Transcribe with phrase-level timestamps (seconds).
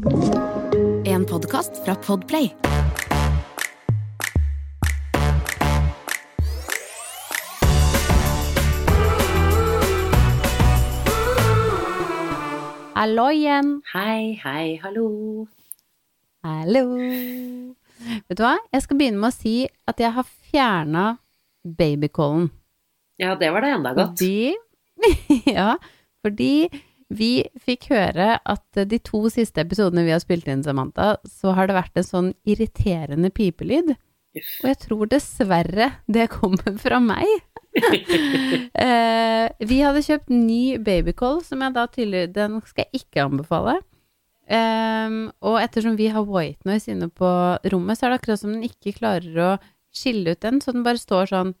[0.00, 2.46] En podkast fra Podplay.
[12.94, 13.82] Hallo igjen.
[13.92, 15.44] Hei, hei, hallo.
[16.48, 16.86] Hallo.
[18.24, 18.56] Vet du hva?
[18.72, 19.54] Jeg skal begynne med å si
[19.84, 21.06] at jeg har fjerna
[21.60, 22.48] babycallen.
[23.20, 24.16] Ja, det var det enda godt.
[24.16, 24.56] Fordi
[25.60, 25.74] Ja,
[26.24, 26.70] fordi
[27.10, 31.66] vi fikk høre at de to siste episodene vi har spilt inn, Samantha, så har
[31.66, 33.96] det vært en sånn irriterende pipelyd.
[34.38, 37.26] Og jeg tror dessverre det kommer fra meg.
[38.84, 43.80] eh, vi hadde kjøpt ny babycall, som jeg da tydelig Den skal jeg ikke anbefale.
[44.50, 47.28] Ehm, og ettersom vi har white noise inne på
[47.70, 49.50] rommet, så er det akkurat som den ikke klarer å
[49.94, 51.52] skille ut den, så den bare står sånn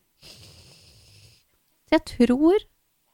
[1.86, 2.66] Så jeg tror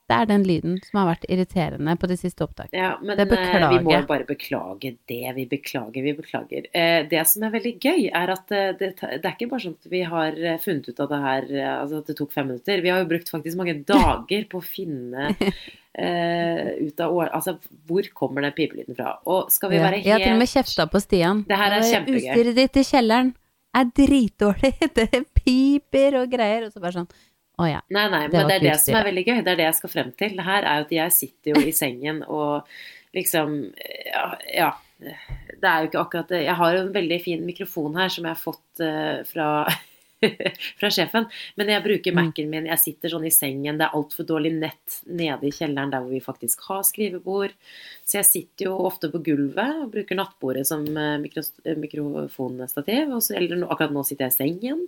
[0.06, 2.78] det er den lyden som har vært irriterende på de siste opptakene.
[2.78, 3.72] Ja, men Det beklager.
[3.72, 5.32] vi må bare beklage det.
[5.34, 6.68] Vi beklager, vi beklager.
[6.72, 9.74] Eh, Det som er veldig gøy, er at eh, det, det er ikke bare sånn
[9.74, 12.46] at vi har eh, funnet ut av det her eh, Altså at det tok fem
[12.46, 12.84] minutter.
[12.84, 15.32] Vi har jo brukt faktisk mange dager på å finne
[15.96, 17.30] Uh, ut av år...
[17.32, 17.54] Altså,
[17.88, 19.14] hvor kommer den pipelyden fra?
[19.32, 21.40] Og skal vi være Jeg har til og med helt kjefta på Stian.
[21.48, 22.18] Det her er kjempegøy.
[22.20, 23.30] Utstyret ditt i kjelleren
[23.80, 24.74] er dritdårlig.
[24.98, 26.66] Det piper og greier.
[26.66, 27.08] Og så bare sånn
[27.56, 27.80] Å ja.
[27.88, 29.38] Nei, nei, Det men det er det som er veldig gøy.
[29.40, 30.36] Det er det jeg skal frem til.
[30.36, 32.76] Det her er jo at jeg sitter jo i sengen og
[33.16, 33.56] liksom
[34.12, 34.26] Ja.
[34.52, 36.30] ja det er jo ikke akkurat.
[36.40, 39.48] Jeg har jo en veldig fin mikrofon her som jeg har fått uh, fra
[40.80, 41.26] fra sjefen.
[41.56, 42.20] Men jeg bruker Mm.
[42.20, 45.92] Mac-en min, jeg sitter sånn i sengen, det er altfor dårlig nett nede i kjelleren
[45.92, 47.52] der hvor vi faktisk har skrivebord.
[48.04, 53.12] Så jeg sitter jo ofte på gulvet og bruker nattbordet som eh, mikro, eh, mikrofonstativ.
[53.36, 54.86] Eller akkurat nå sitter jeg i sengen.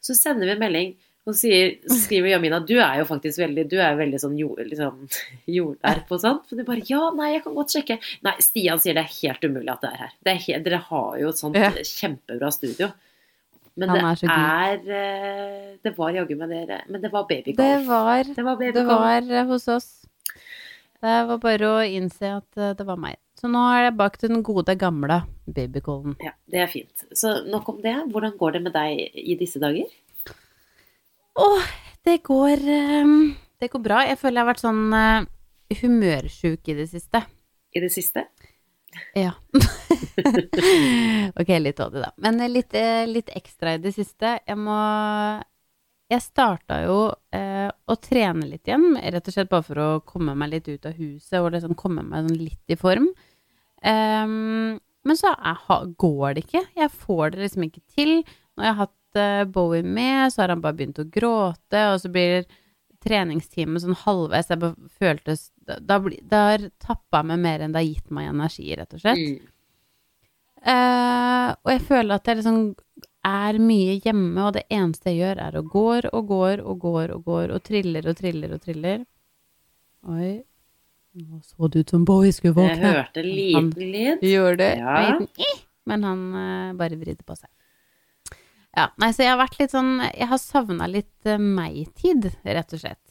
[0.00, 0.92] Så sender vi en melding
[1.30, 4.62] og sier, så skriver Jamina du er jo faktisk veldig du er veldig sånn jord,
[4.68, 5.04] liksom,
[5.56, 6.50] jorderp og sånt.
[6.50, 7.98] Men du bare ja, nei, jeg kan godt sjekke.
[8.26, 10.16] Nei, Stian sier det er helt umulig at det er her.
[10.26, 11.70] Det er helt, dere har jo et sånt Ja.
[11.86, 12.90] kjempebra studio.
[13.80, 17.54] Men det er er, eh, Det var jaggu meg dere Men det var Det
[17.86, 19.88] var, Det var det var eh, hos oss.
[21.00, 23.16] Det var bare å innse at eh, det var meg.
[23.40, 26.16] Så nå er jeg bak den gode, gamle babycallen.
[26.20, 27.06] Ja, det er fint.
[27.16, 27.94] Så nok om det.
[28.12, 29.88] Hvordan går det med deg i disse dager?
[31.40, 31.66] Åh,
[32.04, 33.12] det går eh,
[33.60, 34.04] Det går bra.
[34.08, 35.28] Jeg føler jeg har vært sånn eh,
[35.80, 37.22] humørsjuk i det siste.
[37.72, 38.26] I det siste?
[39.14, 39.32] Ja.
[41.40, 42.10] ok, litt av det, da.
[42.24, 44.38] Men litt, eh, litt ekstra i det siste.
[44.46, 44.76] Jeg må
[46.10, 46.98] Jeg starta jo
[47.30, 50.88] eh, å trene litt igjen, rett og slett bare for å komme meg litt ut
[50.90, 53.06] av huset og liksom komme meg sånn litt i form.
[53.80, 55.60] Um, men så er,
[56.02, 56.64] går det ikke.
[56.76, 58.16] Jeg får det liksom ikke til.
[58.58, 62.10] Når jeg har hatt Bowie med, så har han bare begynt å gråte, og så
[62.12, 62.44] blir
[63.04, 67.88] treningstimen sånn halvveis Jeg bare føltes Da, det har tappa meg mer enn det har
[67.88, 69.20] gitt meg energi, rett og slett.
[69.20, 69.56] Mm.
[70.60, 72.58] Uh, og jeg føler at jeg liksom
[73.24, 77.14] er mye hjemme, og det eneste jeg gjør, er å går og går og går
[77.14, 79.02] og går og triller og triller og triller.
[80.08, 80.32] Oi.
[81.20, 82.80] Nå så det ut som Bowie skulle våkne.
[82.80, 84.24] Jeg hørte en liten lyd.
[84.24, 84.70] Gjør det.
[84.78, 84.98] Ja.
[85.20, 85.56] Eh,
[85.88, 87.50] Men han uh, bare vridde på seg.
[88.76, 92.74] Ja, nei, så jeg har vært litt sånn Jeg har savna litt uh, meg-tid, rett
[92.76, 93.02] og slett.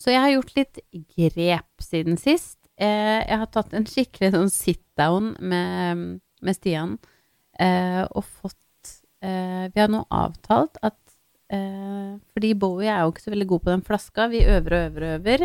[0.00, 0.80] Så jeg har gjort litt
[1.16, 2.58] grep siden sist.
[2.80, 6.04] Eh, jeg har tatt en skikkelig sånn sit-down med,
[6.40, 6.94] med Stian
[7.60, 10.96] eh, og fått eh, Vi har nå avtalt at
[11.52, 14.30] eh, Fordi Bowie er jo ikke så veldig god på den flaska.
[14.32, 15.44] Vi øver og øver og øver.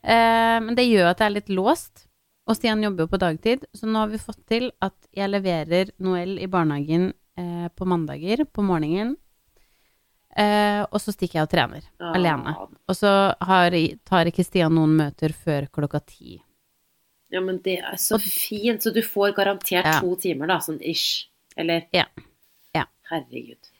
[0.00, 2.06] Eh, men det gjør at det er litt låst.
[2.48, 5.92] Og Stian jobber jo på dagtid, så nå har vi fått til at jeg leverer
[6.02, 7.10] Noel i barnehagen
[7.40, 9.16] eh, på mandager på morgenen.
[10.36, 12.12] Eh, og så stikker jeg og trener ja.
[12.14, 12.54] alene.
[12.86, 13.10] Og så
[13.48, 13.74] har,
[14.06, 16.38] tar ikke Stian noen møter før klokka ti.
[17.30, 18.82] Ja, men det er så fint.
[18.82, 19.98] Så du får garantert Ja.
[20.00, 21.26] to timer, da, sånn ish.
[21.56, 21.86] Eller?
[21.94, 22.06] Ja.
[22.74, 22.86] Ja.
[23.10, 23.70] Herregud.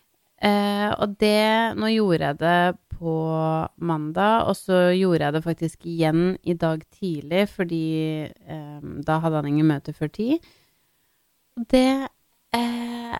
[0.40, 3.14] Eh, og det Nå gjorde jeg det på
[3.76, 7.84] mandag, og så gjorde jeg det faktisk igjen i dag tidlig, fordi
[8.28, 10.34] eh, da hadde han ingen møter før ti.
[11.56, 12.08] Og det
[12.56, 13.16] eh,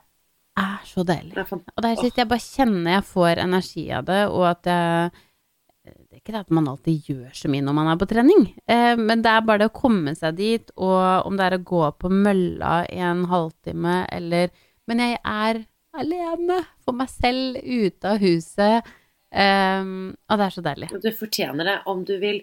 [0.60, 1.34] er så deilig.
[1.36, 5.10] Er Og der sitter jeg bare kjenner jeg får energi av det, og at jeg
[5.80, 8.42] Det er ikke det at man alltid gjør så mye når man er på trening,
[8.68, 11.64] eh, men det er bare det å komme seg dit, og om det er å
[11.64, 14.50] gå på mølla i en halvtime, eller
[14.90, 15.60] Men jeg er
[15.94, 18.90] alene, for meg selv, ute av huset,
[19.30, 20.90] eh, og det er så deilig.
[20.92, 22.42] Og Du fortjener det om du vil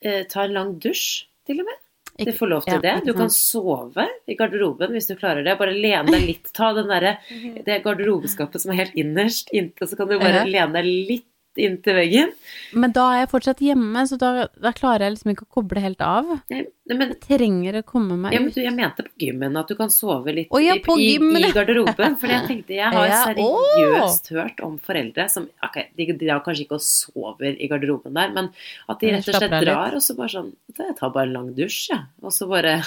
[0.00, 1.78] eh, ta en lang dusj, til og med.
[2.18, 2.94] Du får lov til ja, det.
[3.06, 5.56] Du kan sove i garderoben hvis du klarer det.
[5.60, 6.50] Bare lene deg litt.
[6.56, 7.08] Ta den der
[7.66, 11.28] det garderobeskapet som er helt innerst inntil, så kan du bare lene deg litt
[11.60, 12.30] inntil veggen.
[12.72, 15.82] Men da er jeg fortsatt hjemme, så da, da klarer jeg liksom ikke å koble
[15.84, 16.30] helt av.
[16.52, 18.56] Nei, men, Jeg trenger å komme meg ja, men ut.
[18.56, 21.50] du, jeg mente på gymmen at du kan sove litt oh, ja, på i, i,
[21.54, 22.16] garderoben.
[22.20, 26.42] For jeg tenkte jeg har Ja, seriøst hørt om foreldre som ok, de, de drar
[26.46, 28.50] kanskje ikke og sover i garderoben der, men
[28.88, 31.52] at de rett og slett drar, og så bare sånn Jeg tar bare en lang
[31.56, 32.08] dusj, jeg.
[32.24, 32.78] Og så bare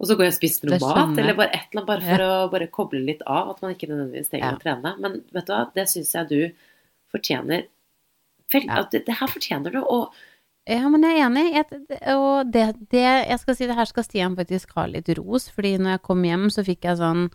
[0.00, 2.24] Og så går jeg og spiser noe mat, eller bare et eller annet, bare for
[2.24, 3.52] å bare koble litt av.
[3.52, 4.56] At man ikke nødvendigvis trenger Ja.
[4.56, 4.94] å trene.
[4.96, 6.38] Men vet du hva, det syns jeg du
[7.12, 7.66] fortjener.
[8.52, 8.80] Vel, Ja.
[8.84, 9.80] at det, det her fortjener du.
[9.84, 10.12] Og
[10.68, 11.44] Ja, men jeg er enig.
[11.54, 15.48] Jeg, og det, det Jeg skal si det her skal Stian faktisk ha litt ros,
[15.50, 17.30] fordi når jeg kom hjem, så fikk jeg sånn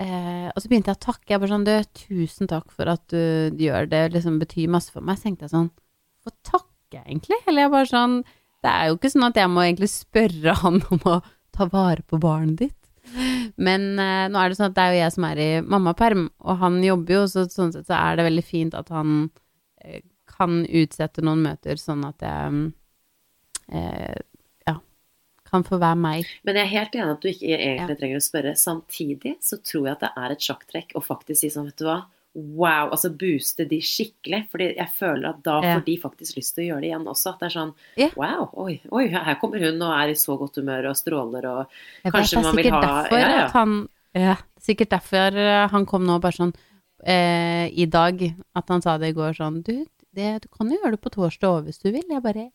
[0.00, 1.30] eh, Og så begynte jeg å takke.
[1.34, 5.00] Jeg bare sånn Du, tusen takk for at du gjør det, liksom betyr masse for
[5.04, 5.18] meg.
[5.20, 5.70] Så tenkte jeg sånn
[6.24, 7.40] Hvorfor takker jeg egentlig?
[7.46, 8.16] Eller jeg bare sånn
[8.64, 11.20] Det er jo ikke sånn at jeg må egentlig spørre han om å
[11.54, 12.80] ta vare på barnet ditt.
[13.60, 16.24] Men eh, nå er det sånn at det er jo jeg som er i mammaperm,
[16.42, 19.28] og han jobber jo, så sånn sett så er det veldig fint at han
[19.84, 20.00] eh,
[20.34, 22.72] kan utsette noen møter, sånn at jeg
[23.72, 24.16] eh,
[24.66, 24.74] ja,
[25.50, 26.32] kan få være meg.
[26.46, 28.56] Men jeg er helt enig at du ikke egentlig trenger å spørre.
[28.58, 31.88] Samtidig så tror jeg at det er et sjakktrekk å faktisk si sånn, vet du
[31.90, 32.02] hva
[32.34, 34.40] Wow, altså booste de skikkelig.
[34.50, 35.76] Fordi jeg føler at da Ja.
[35.76, 37.30] får de faktisk lyst til å gjøre det igjen også.
[37.30, 37.70] At det er sånn.
[38.18, 41.60] Wow, oi, oi, her kommer hun og er i så godt humør og stråler og
[42.02, 43.44] Jeg vet, Kanskje er man vil ha- derfor ja, ja.
[43.46, 43.76] at han
[44.18, 44.34] ja,
[44.66, 46.52] Sikkert derfor eh, han kom nå bare sånn
[47.06, 48.26] eh, i dag,
[48.58, 49.86] at han sa det i går sånn Du,
[50.16, 52.04] det, du kan jo gjøre det på torsdag òg hvis du vil.
[52.10, 52.46] Jeg bare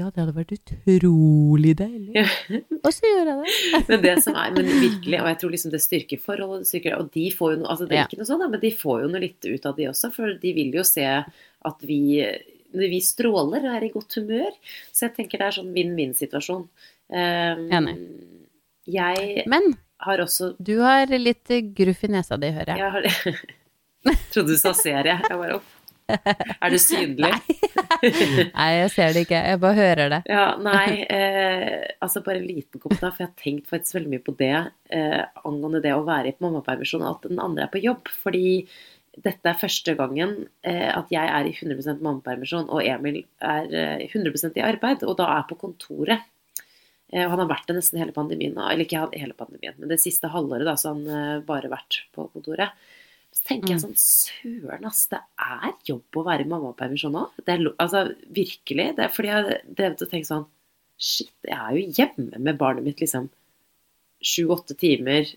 [0.00, 2.14] Ja, det hadde vært utrolig deilig.
[2.16, 2.24] Ja.
[2.86, 3.56] Og så gjør jeg det.
[3.90, 7.10] Men det som er, men virkelig, og jeg tror liksom det styrker forholdet, styrker, og
[7.12, 8.06] de får jo noe, altså det er Ja.
[8.08, 10.52] ikke noe sånn, men de får jo noe litt ut av de også, for de
[10.56, 12.00] vil jo se at vi,
[12.72, 14.56] vi stråler og er i godt humør,
[14.94, 16.64] så jeg tenker det er sånn vinn-vinn-situasjon.
[17.10, 17.96] Um, Enig.
[18.88, 19.74] Jeg Men
[20.06, 22.80] har også, du har litt gruff i nesa di, hører jeg.
[22.80, 25.76] jeg har, trodde du sa serie, jeg bare, opp.
[26.62, 27.32] Er det synlig?
[28.56, 29.42] Nei, jeg ser det ikke.
[29.50, 30.20] Jeg bare hører det.
[30.30, 34.24] Ja, nei, eh, altså bare en liten kommentar, for jeg har tenkt faktisk veldig mye
[34.24, 34.54] på det
[34.94, 38.10] eh, angående det å være i mammapermisjon, at den andre er på jobb.
[38.24, 38.44] Fordi
[39.18, 40.36] dette er første gangen
[40.66, 45.16] eh, at jeg er i 100% mammapermisjon, og Emil er eh, 100% i arbeid, og
[45.20, 46.28] da er på kontoret.
[47.10, 50.30] Eh, han har vært det nesten hele pandemien, eller ikke hele pandemien, men det siste
[50.30, 52.76] halvåret, da, så han eh, bare vært på kontoret.
[53.30, 57.28] Så tenker jeg sånn, søren ass, det er jobb å være i mammapermisjon nå.
[57.46, 58.88] Det er, altså, virkelig.
[58.96, 60.48] Det er fordi jeg har drevet og tenkt sånn,
[61.00, 63.28] shit, jeg er jo hjemme med barnet mitt liksom
[64.20, 65.30] sju-åtte timer.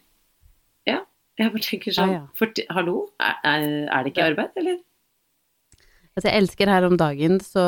[0.89, 1.03] Ja,
[1.39, 2.25] jeg bare tenker sånn, Ja, ja.
[2.39, 3.37] For, hallo, er,
[3.85, 4.81] er, det ikke arbeid, eller?
[6.13, 7.63] Altså, jeg elsker her om dagen, så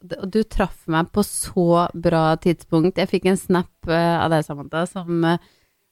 [0.00, 2.96] Og du traff meg på så bra tidspunkt.
[2.96, 5.42] Jeg fikk en snap eh, av deg, Samantha, som eh,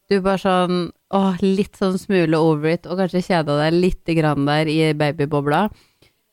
[0.09, 0.79] du bare sånn
[1.15, 5.69] Åh, litt sånn smule over it, og kanskje kjeda deg lite grann der i babybobla.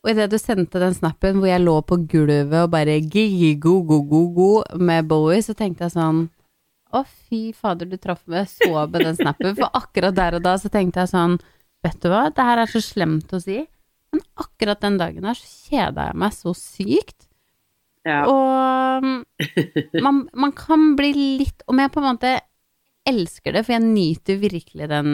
[0.06, 5.08] Og idet du sendte den snappen hvor jeg lå på gulvet og bare gi-gi-go-go-go-go med
[5.10, 6.26] Bowie, så tenkte jeg sånn
[6.94, 9.56] Å, fy fader, du traff meg så med den snappen.
[9.58, 11.40] For akkurat der og da så tenkte jeg sånn
[11.86, 13.60] Vet du hva, det her er så slemt å si,
[14.14, 17.28] men akkurat den dagen her så kjeda jeg meg så sykt.
[18.06, 18.24] Ja.
[18.30, 19.20] Og mm,
[20.06, 21.10] man, man kan bli
[21.42, 22.34] litt Om jeg på en måte
[23.10, 25.12] elsker det, for jeg nyter virkelig den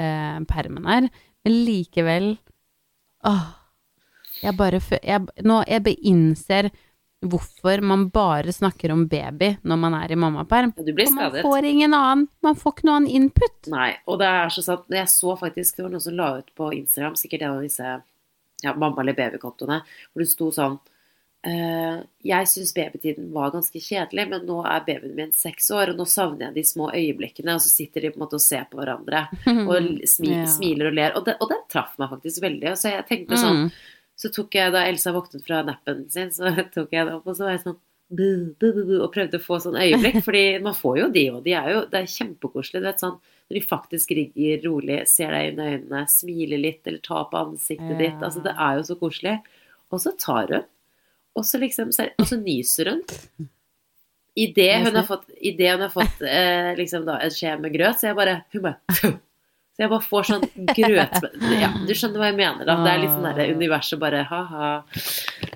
[0.00, 1.08] eh, permen her,
[1.44, 2.34] men likevel
[3.26, 3.46] Åh.
[4.42, 6.68] Jeg bare jeg, Nå jeg beinnser
[7.26, 10.74] hvorfor man bare snakker om baby når man er i mammaperm.
[10.76, 11.40] Du blir skadet.
[11.40, 13.56] man får ingen annen Man får ikke noe annen input.
[13.72, 14.84] Nei, og det er så sant.
[14.92, 17.88] Jeg så faktisk, det var noen som la ut på Instagram, sikkert en av disse
[18.62, 19.80] ja, mamma- eller babykontoene,
[20.12, 20.76] hvor det sto sånn
[21.44, 26.06] Jeg syns babytiden var ganske kjedelig, men nå er babyen min seks år, og nå
[26.10, 28.80] savner jeg de små øyeblikkene, og så sitter de på en måte og ser på
[28.80, 29.26] hverandre
[29.70, 30.46] og smi, Ja.
[30.50, 31.14] smiler og ler.
[31.16, 32.70] Og, det, og den traff meg faktisk veldig.
[32.72, 33.70] Og så jeg tenkte sånn Mm.
[34.16, 37.34] Så tok jeg, da Elsa våknet fra nappen sin, så tok jeg det opp, og
[37.36, 37.76] så var jeg sånn
[38.08, 41.24] bu, bu, bu, bu, og prøvde å få sånn øyeblikk, fordi man får jo de
[41.34, 41.42] òg.
[41.44, 42.80] De er jo, det er kjempekoselig.
[42.80, 46.80] Du vet sånn når de faktisk ligger rolig, ser deg inn i øynene, smiler litt,
[46.88, 47.98] eller tar på ansiktet Ja.
[48.00, 48.24] ditt.
[48.24, 49.36] Altså, det er jo så koselig.
[49.92, 50.64] Og så tar hun,
[51.36, 53.04] og så liksom Og så nyser hun.
[54.36, 57.72] Idet hun har fått, i det hun har fått eh, liksom da, en skje med
[57.72, 58.80] grøt, så jeg bare Hun bare
[59.76, 61.16] Så jeg bare får sånn grøt...
[61.60, 62.76] Ja, du skjønner hva jeg mener, da.
[62.80, 64.68] Det er litt sånn derre universet bare ha-ha.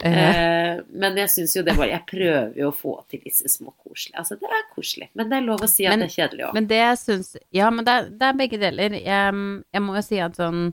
[0.05, 3.73] Eh, men jeg syns jo det var Jeg prøver jo å få til disse små
[3.81, 5.09] koselige Altså, det er koselig.
[5.17, 6.55] Men det er lov å si at Men- det er kjedelig òg.
[6.57, 8.97] Men det syns Ja, men det er, det er begge deler.
[9.01, 9.41] Jeg,
[9.77, 10.67] jeg må jo si at sånn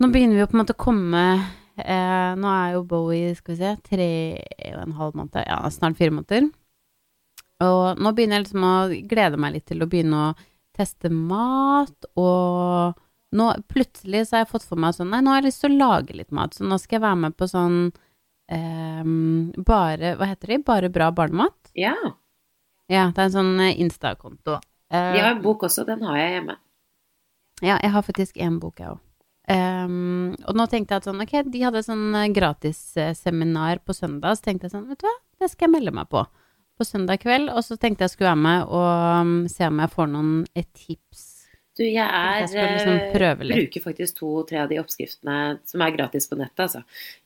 [0.00, 1.24] Nå begynner vi jo på en måte å komme
[1.78, 4.08] eh, Nå er jo Bowie, skal vi se, tre
[4.74, 6.50] og en halv måned, ja, snart fire måneder.
[7.62, 8.74] Og nå begynner jeg liksom å
[9.08, 10.32] glede meg litt til å begynne å
[10.76, 12.96] teste mat og
[13.36, 15.72] nå plutselig så har jeg fått for meg sånn Nei, nå har jeg lyst til
[15.74, 17.76] å lage litt mat, så nå skal jeg være med på sånn
[18.52, 19.04] eh,
[19.68, 20.58] Bare Hva heter de?
[20.66, 21.70] Bare bra barnemat?
[21.78, 21.94] Ja.
[22.92, 24.58] Ja, det er en sånn eh, Insta-konto.
[24.92, 26.58] Eh, De har en bok også, den har jeg hjemme.
[27.62, 29.00] Ja, jeg har faktisk én bok, jeg òg.
[29.58, 34.48] Og nå tenkte jeg at sånn, ok, de hadde sånn eh, gratisseminar på søndag, så
[34.48, 36.24] tenkte jeg sånn, vet du hva, det skal jeg melde meg på.
[36.78, 39.92] På søndag kveld, og så tenkte jeg skulle være med og um, se om jeg
[39.92, 41.24] får noen eh, tips.
[41.72, 46.26] Du, jeg er Jeg liksom eh, bruker faktisk to-tre av de oppskriftene som er gratis
[46.28, 46.82] på nettet, altså.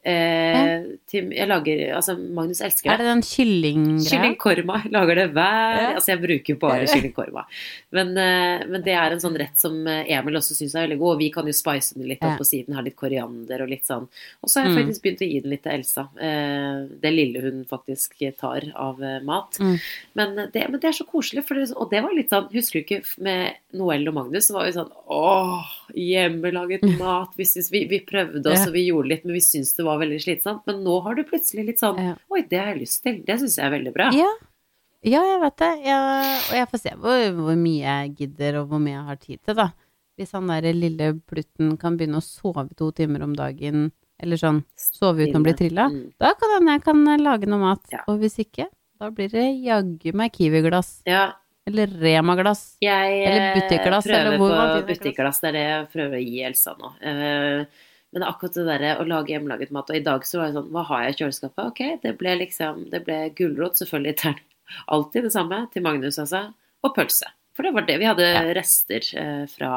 [0.06, 2.92] Eh, til, jeg lager Altså, Magnus elsker det.
[2.94, 4.06] Er det den kyllinggreia?
[4.12, 4.76] Kyllingkorma.
[4.94, 5.88] Lager det hver Ja.
[5.96, 7.42] Altså, jeg bruker bare kyllingkorma.
[7.98, 11.00] Men, eh, men det er en sånn rett som eh, Emil også syns er veldig
[11.02, 12.38] god, og vi kan jo spice den litt opp Ja.
[12.38, 14.06] på siden, ha litt koriander og litt sånn.
[14.42, 14.78] Og så har jeg Mm.
[14.84, 16.06] faktisk begynt å gi den litt til Elsa.
[16.22, 19.58] Eh, det lille hun faktisk tar av eh, mat.
[19.58, 19.76] Mm.
[20.14, 22.78] Men det, men det er så koselig, for det, og det var litt sånn Husker
[22.78, 25.64] du ikke med Noel og Magnus, så var vi sånn Åh,
[25.96, 27.32] hjemmelaget mat.
[27.36, 28.66] Vi, synes, vi, vi prøvde oss, Ja.
[28.68, 30.62] og vi gjorde litt, men vi syntes det var veldig slitsomt.
[30.66, 31.98] Men nå har du plutselig litt sånn.
[32.30, 33.22] Oi, det har jeg lyst til.
[33.26, 34.10] Det syns jeg er veldig bra.
[34.16, 34.30] Ja.
[35.06, 35.72] ja, jeg vet det.
[35.86, 39.16] Jeg, og jeg får se hvor, hvor mye jeg gidder, og hvor mye jeg har
[39.22, 39.68] tid til, da.
[40.16, 44.62] Hvis han der lille plutten kan begynne å sove to timer om dagen, eller sånn
[44.80, 46.12] sove uten å bli trilla, Mm.
[46.18, 47.82] da kan hende jeg kan eh, lage noe mat.
[47.92, 48.00] Ja.
[48.08, 48.64] Og hvis ikke,
[48.98, 51.02] da blir det jaggu meg Kiwi-glass.
[51.04, 51.32] Ja,
[51.66, 52.76] Eller Rema-glass.
[52.80, 54.06] Eller butikkglass?
[54.06, 55.40] Jeg prøver eller på butikkglass.
[55.42, 56.92] Det er det jeg prøver å gi Elsa nå.
[57.02, 60.56] Uh, men akkurat det derre å lage hjemmelaget mat, og i dag så var det
[60.60, 61.64] sånn Hva har jeg i kjøleskapet?
[61.72, 64.14] Ok, det ble liksom Det ble gulrot, selvfølgelig.
[64.22, 64.38] tern.
[64.38, 65.58] er alltid det samme.
[65.74, 66.44] Til Magnus, altså.
[66.86, 67.32] Og pølse.
[67.56, 67.98] For det var det.
[67.98, 68.44] Vi hadde Ja.
[68.56, 69.72] rester uh, fra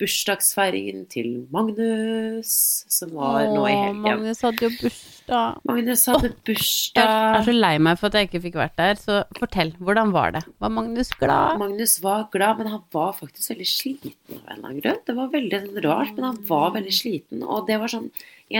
[0.00, 2.50] bursdagsfeiringen til Magnus,
[2.92, 4.02] som var nå i helgen.
[4.04, 5.60] Magnus hadde jo bursdag.
[5.68, 7.08] Magnus hadde bursdag.
[7.08, 10.12] Jeg er så lei meg for at jeg ikke fikk vært der, så fortell, hvordan
[10.16, 10.44] var det?
[10.62, 11.60] Var Magnus glad?
[11.62, 15.04] Magnus var glad, men han var faktisk veldig sliten av en eller annen grunn.
[15.08, 17.46] Det var veldig rart, men han var veldig sliten.
[17.46, 18.10] Og det var sånn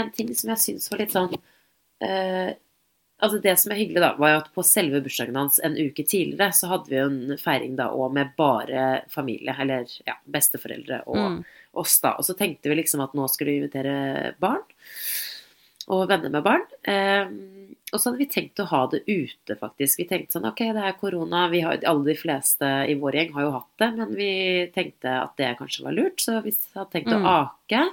[0.01, 2.57] en ting som jeg syns var litt sånn eh,
[3.23, 6.05] Altså Det som er hyggelig, da, var jo at på selve bursdagen hans en uke
[6.05, 11.03] tidligere, så hadde vi jo en feiring da òg med bare familie, eller ja, besteforeldre
[11.07, 11.45] og Mm.
[11.75, 12.13] oss, da.
[12.19, 14.61] Og så tenkte vi liksom at nå skulle vi invitere barn.
[15.89, 16.65] Og venner med barn.
[16.85, 17.29] Eh,
[17.93, 19.99] og så hadde vi tenkt å ha det ute, faktisk.
[20.01, 23.33] Vi tenkte sånn ok, det er korona, vi har, alle de fleste i vår gjeng
[23.37, 24.31] har jo hatt det, men vi
[24.75, 27.23] tenkte at det kanskje var lurt, så vi hadde tenkt Mm.
[27.25, 27.85] å ake.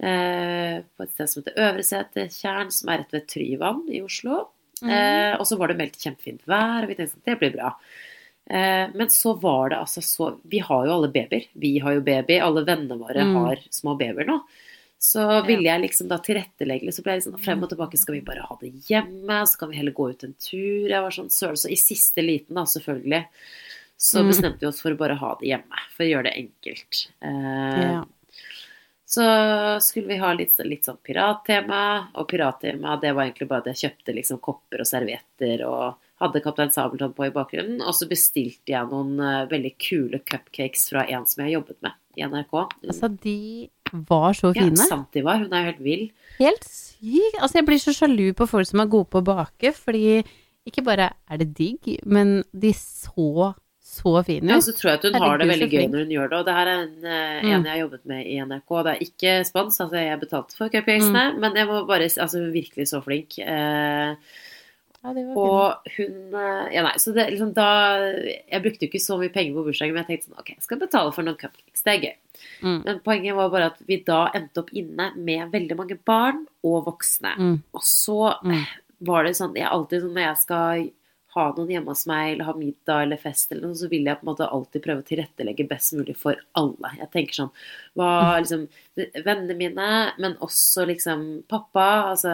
[0.00, 4.44] Eh, på et sted som heter Øvreseter Tjern, som er rett ved Tryvann i Oslo.
[4.82, 4.90] Mm.
[4.94, 7.72] Eh, og så var det meldt kjempefint vær, og vi tenkte at det blir bra.
[8.48, 11.48] Eh, men så var det altså så Vi har jo alle babyer.
[11.58, 12.38] Vi har jo baby.
[12.40, 13.34] Alle vennene våre Mm.
[13.36, 14.38] har små babyer nå.
[15.00, 17.98] Så ville jeg liksom da tilrettelegge så ble jeg liksom frem og tilbake.
[17.98, 19.42] Skal vi bare ha det hjemme?
[19.46, 20.88] Så kan vi heller gå ut en tur?
[20.88, 23.26] Jeg var sånn søl, så i siste liten, da, selvfølgelig,
[23.98, 24.28] så Mm.
[24.30, 25.78] bestemte vi oss for å bare ha det hjemme.
[25.96, 27.08] For å gjøre det enkelt.
[27.22, 28.04] Eh, Ja.
[29.08, 29.24] Så
[29.80, 33.80] skulle vi ha litt, litt sånn pirattema, og pirattema det var egentlig bare at jeg
[33.86, 37.80] kjøpte liksom kopper og servietter og hadde Kaptein Sabeltann på i bakgrunnen.
[37.80, 41.96] Og så bestilte jeg noen eh, veldig kule cupcakes fra en som jeg jobbet med
[42.18, 42.54] i NRK.
[42.84, 43.38] Altså, de
[44.10, 44.74] var så fine?
[44.74, 45.40] ja, sant de var.
[45.40, 46.04] hun er jo helt vill.
[46.40, 47.38] Helt sykt.
[47.38, 50.20] Altså, jeg blir så sjalu på folk som er gode på å bake, fordi
[50.68, 53.54] ikke bare er det digg, men de så
[53.98, 56.30] så fine Ja, så tror jeg at hun har det veldig gøy når hun gjør
[56.30, 56.38] det.
[56.38, 57.52] Og det her er en, eh, Mm.
[57.54, 58.82] en jeg har jobbet med i NRK.
[58.84, 61.40] Det er ikke spons, altså jeg betalte for cupcakesene, Mm.
[61.40, 63.38] men jeg må bare altså virkelig så flink.
[63.38, 64.14] Eh,
[65.04, 65.10] Ja.
[65.38, 67.68] Og hun eh, Ja, nei, så det liksom da
[68.50, 70.62] Jeg brukte jo ikke så mye penger på bursdagen, men jeg tenkte sånn Ok, jeg
[70.66, 71.84] skal betale for noen cupcakes.
[71.86, 72.14] Det er gøy.
[72.64, 72.84] Mm.
[72.84, 76.84] Men poenget var bare at vi da endte opp inne med veldig mange barn og
[76.90, 77.32] voksne.
[77.38, 77.62] Mm.
[77.74, 78.52] Og så Mm.
[78.58, 78.66] eh,
[79.02, 80.90] var det sånn Jeg er alltid sånn når jeg skal
[81.34, 84.16] ha noen hjemme hos meg, eller ha middag eller fest eller noe, så vil jeg
[84.16, 86.92] på en måte alltid prøve å tilrettelegge best mulig for alle.
[86.96, 87.50] Jeg tenker sånn
[88.00, 88.62] Hva liksom
[89.26, 92.32] Vennene mine, men også liksom pappa, altså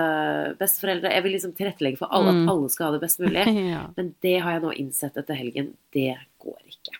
[0.60, 1.10] besteforeldre.
[1.12, 2.44] Jeg vil liksom tilrettelegge for alle, Mm.
[2.44, 3.42] at alle skal ha det best mulig.
[3.74, 3.82] ja.
[3.96, 5.74] Men det har jeg nå innsett etter helgen.
[5.92, 6.96] Det går ikke.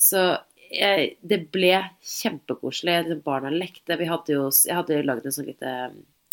[0.00, 0.24] Så
[0.72, 2.96] jeg, det ble kjempekoselig.
[3.04, 3.98] Liksom Barna lekte.
[4.00, 5.72] Vi hadde jo, jeg hadde lagd en sånn lite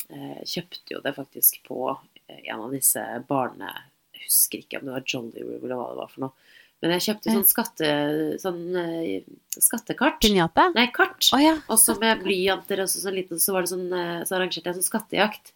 [0.09, 3.75] eh, Kjøpte jo det faktisk på eh, en av disse barne...
[4.19, 6.49] Jeg husker ikke om det var Jolly Room eller hva det var for noe.
[6.79, 7.87] Men jeg kjøpte sånn skatte...
[8.39, 9.23] Sånn uh,
[9.59, 10.21] skattekart.
[10.23, 10.69] Pinjata?
[10.75, 11.27] Nei, kart.
[11.35, 11.57] Oh, ja.
[11.71, 15.51] Også med blyanter og så, sånn liten, så sånn eh, Så arrangerte jeg sånn skattejakt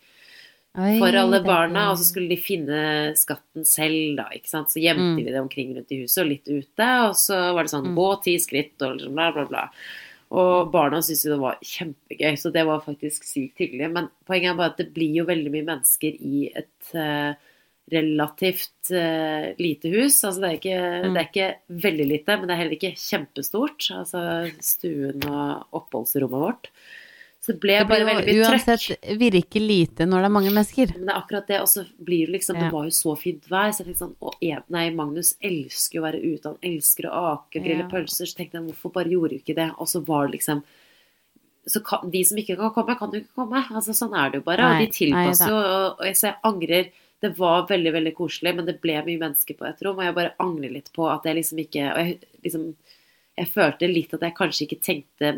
[0.74, 2.78] Oi, for alle barna, og så skulle de finne
[3.20, 4.72] skatten selv, da, ikke sant.
[4.74, 5.20] Så gjemte Mm.
[5.20, 7.96] vi det omkring rundt i huset og litt ute, og så var det sånn Mm.
[8.00, 9.70] gå ti skritt og liksom bla, bla, bla.
[10.34, 13.92] Og barna syntes jo det var kjempegøy, så det var faktisk sykt hyggelig.
[13.94, 17.36] Men poenget er bare at det blir jo veldig mye mennesker i et, eh,
[17.92, 20.22] relativt uh, lite hus.
[20.24, 21.14] Altså det er, ikke, Mm.
[21.14, 23.90] det er ikke veldig lite, men det er heller ikke kjempestort.
[24.00, 26.70] Altså stuen og oppholdsrommet vårt.
[27.44, 28.54] Så det ble Det bare veldig mye trøkk.
[28.64, 30.94] uansett virke lite når det er mange mennesker.
[30.96, 32.62] Men det er akkurat det, og så blir det liksom Ja.
[32.64, 36.02] Det var jo så fint vær, så jeg tenkte sånn Å, nei, Magnus elsker jo
[36.02, 37.90] å være ute, han elsker å ake og grille Ja.
[37.90, 39.72] pølser, så tenkte jeg hvorfor bare gjorde du ikke det?
[39.78, 40.64] Og så var det liksom
[41.68, 43.64] så kan, De som ikke kan komme, kan jo ikke komme.
[43.72, 44.58] Altså Sånn er det jo bare.
[44.60, 45.56] Nei, og de tilpasser jo.
[45.56, 46.90] Og, og jeg, så jeg angrer.
[47.24, 50.16] Det var veldig veldig koselig, men det ble mye mennesker på et rom, og jeg
[50.18, 52.66] bare angrer litt på at jeg liksom ikke Og jeg liksom
[53.40, 55.30] Jeg følte litt at jeg kanskje ikke tenkte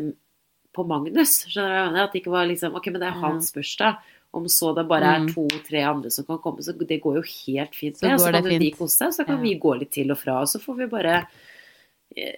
[0.76, 1.46] på Magnus.
[1.48, 2.02] Skjønner du hva jeg mener?
[2.04, 3.96] At det ikke var liksom Ok, men det er hans bursdag.
[4.36, 5.28] Om så det bare er Mm.
[5.32, 7.96] to-tre andre som kan komme, så det går jo helt fint.
[7.96, 9.42] Så så det kan jo de kose seg, så kan Ja.
[9.42, 11.26] vi gå litt til og fra, og så får vi bare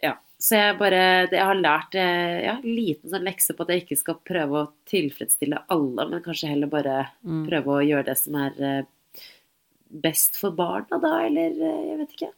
[0.02, 0.14] Ja.
[0.40, 3.82] Så jeg bare Jeg har lært eh, ja, en liten sånn lekse på at jeg
[3.86, 7.48] ikke skal prøve å tilfredsstille alle, men kanskje heller bare Mm.
[7.48, 8.82] prøve å gjøre det som er eh,
[9.88, 12.30] best for barna, da, eller eh, jeg vet ikke.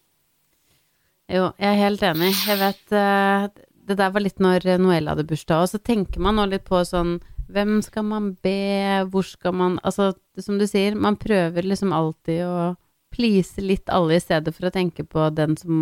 [1.31, 2.31] Jo, jeg er helt enig.
[2.49, 3.49] Jeg vet eh,
[3.91, 6.83] Det der var litt når Noelle hadde bursdag, og så tenker man nå litt på
[6.87, 7.19] sånn
[7.51, 12.45] Hvem skal man be, hvor skal man Altså, som du sier, man prøver liksom alltid
[12.47, 12.75] å
[13.11, 15.81] please litt alle i stedet for å tenke på den som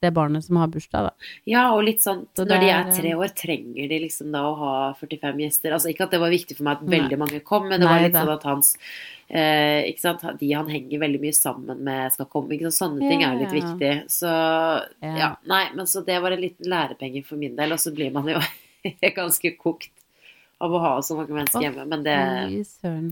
[0.00, 1.28] Det barnet som har bursdag, da.
[1.44, 4.54] Ja, og litt sånn Så når de er tre år, trenger de liksom da å
[4.56, 5.74] ha 45 gjester?
[5.76, 6.94] Altså ikke at det var viktig for meg at Nei.
[6.98, 8.22] veldig mange kom, men det Nei var litt da.
[8.24, 8.70] sånn at hans
[9.28, 12.56] eh, ikke sant, De han henger veldig mye sammen med, skal komme.
[12.56, 12.96] Ikke sant?
[12.96, 13.60] Sånne ting er jo litt Ja.
[13.60, 13.92] viktig.
[14.08, 14.32] Så
[15.04, 15.14] ja.
[15.20, 15.30] Ja.
[15.44, 18.26] Nei, men så det var en liten lærepenge for min del, og så blir man
[18.32, 18.40] jo
[19.20, 19.90] ganske kokt
[20.60, 21.84] av å ha så mange mennesker hjemme.
[21.88, 22.16] Men det,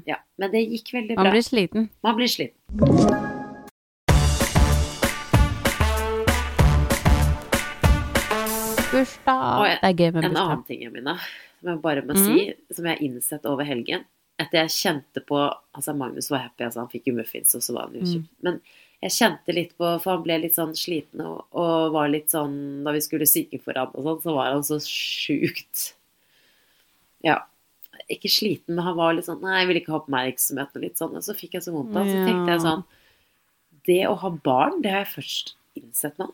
[0.09, 1.25] ja, men det gikk veldig bra.
[1.28, 1.90] Man blir sliten.
[2.04, 3.37] Man blir sliten.
[8.99, 9.67] Bursdag!
[9.67, 11.14] En- Det er gøy med En annen ting, Emina,
[11.61, 12.25] som jeg bare må mm.
[12.25, 14.05] si, som jeg har innsett over helgen
[14.38, 15.38] Etter jeg kjente på
[15.75, 18.26] Altså, Magnus var happy, altså, han fikk jo muffins, og så var han jo Mm.
[18.43, 18.61] Men
[19.02, 22.85] jeg kjente litt på For han ble litt sånn sliten og, og var litt sånn
[22.85, 25.93] Da vi skulle syke for ham og sånn, så var han så sjukt
[27.25, 27.45] Ja.
[28.09, 30.99] Ikke sliten, men han var litt sånn Nei, jeg vil ikke ha oppmerksomhet og litt
[31.00, 31.17] sånn.
[31.19, 32.07] Og så fikk jeg så vondt av.
[32.07, 32.85] Så tenkte jeg sånn
[33.88, 36.31] Det å ha barn, det har jeg først innsett nå.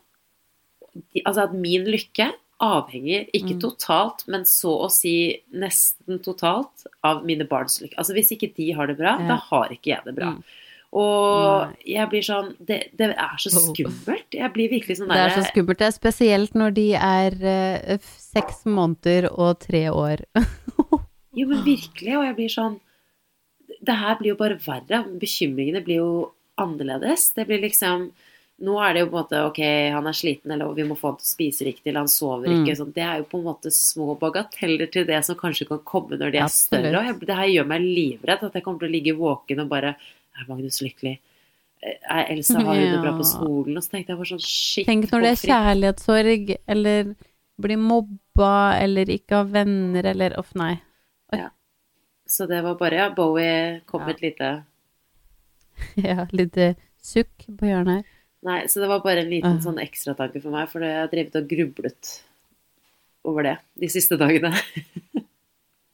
[1.25, 2.31] Altså at min lykke
[2.61, 3.61] avhenger ikke Mm.
[3.61, 7.95] totalt, men så å si nesten totalt av mine barns lykke.
[7.97, 9.27] Altså hvis ikke de har det bra, Ja.
[9.27, 10.31] da har ikke jeg det bra.
[10.35, 10.43] Mm.
[10.93, 14.31] Og jeg blir sånn det, det er så skummelt.
[14.31, 15.77] Jeg blir virkelig sånn Det er så skummelt.
[15.77, 20.23] Det er spesielt når de er eh, f- seks måneder og tre år.
[21.35, 22.13] Jo, men virkelig.
[22.15, 22.79] Og jeg blir sånn
[23.85, 25.03] Det her blir jo bare verre.
[25.19, 27.33] Bekymringene blir jo annerledes.
[27.35, 28.11] Det blir liksom
[28.63, 29.57] Nå er det jo på en måte ok,
[29.91, 32.47] han er sliten, eller vi må få han til å spise riktig, eller han sover
[32.47, 32.61] Mm.
[32.63, 32.75] ikke.
[32.79, 32.93] Sånn.
[32.95, 36.31] Det er jo på en måte små bagateller til det som kanskje kan komme når
[36.31, 36.71] de er Absolutt.
[36.85, 36.95] større.
[36.99, 39.69] Og jeg, det her gjør meg livredd, at jeg kommer til å ligge våken og
[39.69, 39.95] bare
[40.37, 41.19] Er Magnus lykkelig?
[41.83, 43.75] Er Elsa har hun det bra på skolen?
[43.77, 44.85] Og så tenkte jeg bare sånn shit.
[44.87, 47.15] Tenk når det er kjærlighetssorg, eller
[47.61, 50.79] blir mobba, eller ikke har venner, eller uff, nei.
[51.31, 51.49] Ja.
[52.27, 54.09] Så det var bare Ja, Bowie kom Ja.
[54.09, 54.63] et lite
[55.97, 58.03] Ja, litt eh, sukk på hjørnet her.
[58.45, 59.61] Nei, så det var bare en liten Ah.
[59.63, 62.11] sånn ekstratanke for meg, for jeg har drevet og grublet
[63.25, 64.51] over det de siste dagene.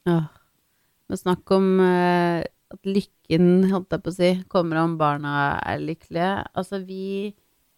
[0.10, 0.20] ja.
[1.12, 2.40] Men snakk om uh,
[2.72, 6.46] at lykken, holdt jeg på å si, kommer om barna er lykkelige.
[6.56, 7.34] Altså, vi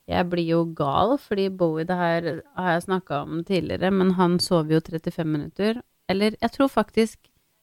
[0.05, 2.25] Jeg blir jo gal, fordi Bowie, det her
[2.59, 5.77] har jeg snakka om tidligere, men han sover jo 35 minutter.
[6.11, 7.17] Eller jeg tror faktisk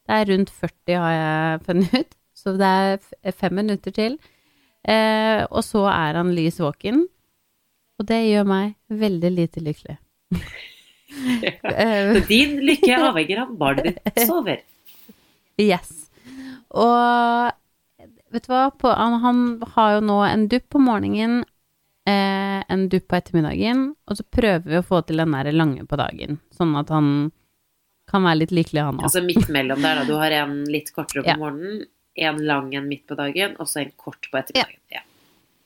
[0.09, 2.15] det er rundt 40, har jeg funnet ut.
[2.35, 4.17] Så det er fem minutter til.
[4.89, 7.03] Eh, og så er han lys våken.
[8.01, 9.99] Og det gjør meg veldig lite lykkelig.
[10.33, 10.37] ja.
[12.15, 14.61] Så din lykke avhenger av barnet ditt sover.
[15.61, 15.91] Yes.
[16.71, 17.51] Og
[18.31, 19.41] vet du hva, på, han, han
[19.75, 21.41] har jo nå en dupp på morgenen,
[22.09, 25.83] eh, en dupp på ettermiddagen, og så prøver vi å få til den der lange
[25.91, 27.11] på dagen, sånn at han
[28.11, 29.09] kan være litt lykkelig, han òg.
[29.11, 30.07] Altså midt mellom der, da.
[30.09, 31.37] Du har en litt kortere på Ja.
[31.43, 34.81] morgenen, en lang en midt på dagen, og så en kort på ettermiddagen.
[34.91, 35.05] Ja.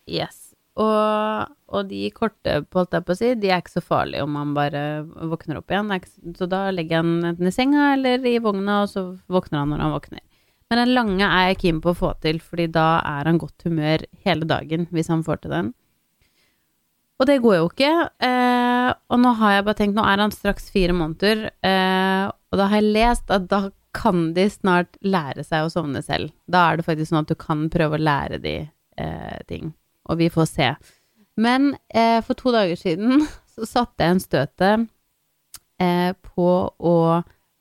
[0.07, 0.41] Yes.
[0.75, 4.25] Og, og de korte, på holdt jeg på å si, de er ikke så farlige
[4.27, 5.93] om man bare våkner opp igjen.
[6.35, 9.71] Så da legger jeg han enten i senga eller i vogna, og så våkner han
[9.75, 10.25] når han våkner.
[10.73, 13.67] Men den lange er jeg keen på å få til, fordi da er han godt
[13.69, 15.73] humør hele dagen, hvis han får til den.
[17.23, 17.93] Og det går jo ikke.
[18.27, 22.59] Eh, og nå har jeg bare tenkt, nå er han straks fire måneder, eh, og
[22.59, 26.33] da har jeg lest at da kan de snart lære seg å sovne selv.
[26.51, 29.73] Da er det faktisk sånn at du kan prøve å lære de eh, ting.
[30.11, 30.73] Og vi får se.
[31.41, 34.73] Men eh, for to dager siden så satte jeg en støte
[35.83, 36.97] eh, på å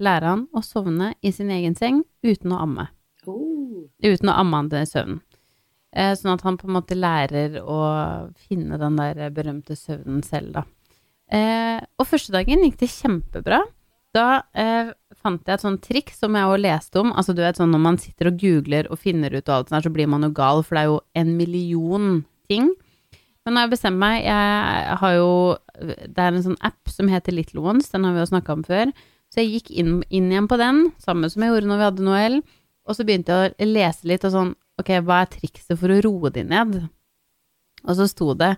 [0.04, 2.90] lære han å sovne i sin egen seng uten å amme.
[3.30, 3.86] Oh.
[4.04, 5.22] Uten å amme han til søvn.
[5.94, 7.80] Eh, sånn at han på en måte lærer å
[8.50, 10.66] finne den der berømte søvnen selv, da.
[11.34, 13.62] Eh, og første dagen gikk det kjempebra.
[14.14, 17.12] Da eh, fant jeg et sånt triks som jeg også leste om.
[17.18, 19.78] Altså, du vet sånn når man sitter og googler og finner ut og alt sånt,
[19.80, 22.10] her, så blir man jo gal, for det er jo en million
[22.52, 22.70] ting.
[23.44, 25.32] Men når jeg bestemmer meg Jeg har jo
[25.76, 28.64] Det er en sånn app som heter Little Ones, den har vi jo snakka om
[28.68, 28.92] før.
[29.34, 32.06] Så jeg gikk inn, inn, igjen på den, samme som jeg gjorde når vi hadde
[32.06, 32.38] Noel.
[32.88, 36.00] Og så begynte jeg å lese litt og sånn Ok, hva er trikset for å
[36.02, 36.78] roe de ned?
[37.84, 38.56] Og så sto det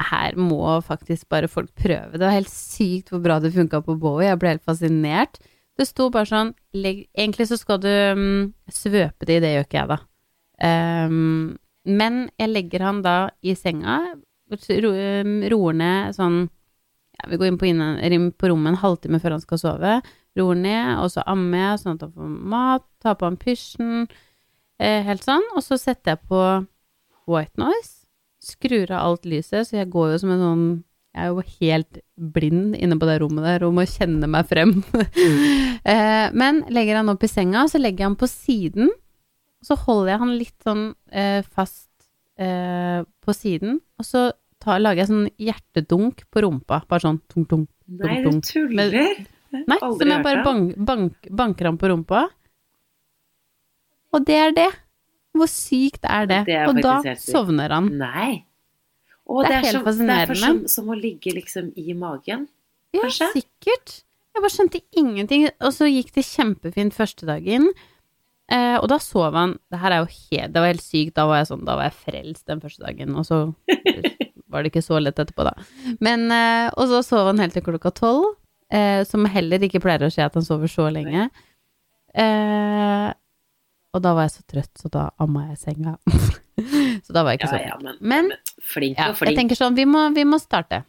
[0.00, 2.16] her må faktisk bare folk prøve.
[2.16, 4.28] Det var helt sykt hvor bra det funka på Bowie.
[4.30, 5.40] Jeg ble helt fascinert.
[5.78, 9.78] Det sto bare sånn Egentlig så skal du um, svøpe det i, det gjør ikke
[9.78, 9.98] jeg, da.
[10.60, 11.58] Um,
[11.88, 14.00] men jeg legger han da i senga,
[14.52, 14.90] ro,
[15.54, 19.44] roer ned sånn ja, Vi går inn på, innen, på, rommet en halvtime før han
[19.44, 19.94] skal sove.
[20.38, 24.04] Roer ned, og så ammer jeg sånn at han får mat, tar på han pysjen,
[24.80, 25.48] eh, helt sånn.
[25.56, 26.44] Og så setter jeg på
[27.30, 27.99] white noise
[28.40, 30.64] skrur av alt lyset, så jeg går jo som en sånn
[31.10, 31.98] Jeg er jo helt
[32.34, 34.76] blind inne på det rommet der og må kjenne meg frem.
[35.92, 38.92] eh, men legger han opp i senga, så legger jeg han på siden.
[39.66, 41.90] Så holder jeg han litt sånn eh, fast
[42.38, 44.28] eh, på siden, og så
[44.62, 46.84] tar, lager jeg sånn hjertedunk på rumpa.
[46.86, 48.94] Bare sånn tung, tung, tung, Nei, du tuller!
[49.50, 52.28] Nei, som jeg bare bank, bank, banker han på rumpa.
[54.14, 54.70] Og det er det.
[55.40, 56.44] Hvor sykt er det?
[56.48, 57.90] det er og da sovner han.
[58.00, 58.44] Nei.
[59.30, 60.34] Og det, det er, helt som, fascinerende.
[60.34, 62.48] Det er som, som, å ligge liksom i magen,
[62.90, 63.28] ja, kanskje?
[63.28, 64.00] Ja, sikkert.
[64.30, 65.46] Jeg bare skjønte ingenting.
[65.62, 67.70] Og så gikk det kjempefint første dagen.
[68.50, 71.14] Eh, og da sov han Det her er jo helt Det var helt sykt.
[71.14, 73.14] Da var jeg sånn Da var jeg frelst den første dagen.
[73.14, 73.38] Og så
[74.50, 75.54] var det ikke så lett etterpå, da.
[76.02, 78.32] Men eh, Og så sov han helt til klokka tolv.
[78.70, 81.28] Eh, som heller ikke pleier å skje at han sover så lenge.
[82.14, 83.06] Eh,
[83.90, 85.96] og da var jeg så trøtt, så da amma jeg i senga.
[87.06, 89.32] så da var jeg ikke ja, så ja, men, men, flink og flink.
[89.32, 90.84] Jeg tenker sånn, vi må, vi må, starte.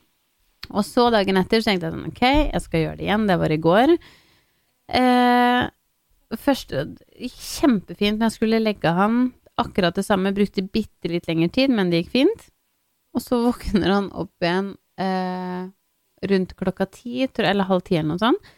[0.70, 3.26] Og så dagen etter så tenkte jeg sånn, ok, jeg skal gjøre det igjen.
[3.30, 3.96] Det var i går.
[5.02, 5.64] Eh,
[6.46, 6.76] først
[7.32, 9.20] Kjempefint når jeg skulle legge han.
[9.62, 10.36] Akkurat det samme.
[10.38, 12.48] Brukte bitte litt lengre tid, men det gikk fint.
[13.18, 15.66] Og så våkner han opp igjen eh,
[16.32, 18.52] rundt klokka ti, eller halv ti eller noe sånt.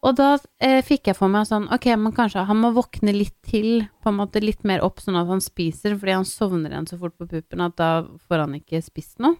[0.00, 0.30] Og da
[0.64, 4.08] eh, fikk jeg for meg sånn Ok, men kanskje han må våkne litt til, på
[4.08, 7.18] en måte litt mer opp, sånn at han spiser, fordi han sovner igjen så fort
[7.20, 7.90] på puppen at da
[8.28, 9.36] får han ikke spist noe.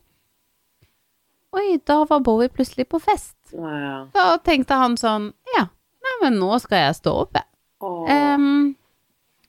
[1.56, 3.38] Oi, da var Bowie plutselig på fest.
[3.52, 4.10] Wow.
[4.14, 5.64] Da tenkte han sånn Ja,
[6.04, 7.46] nei, men nå skal jeg stå opp, jeg.
[7.80, 8.76] Um,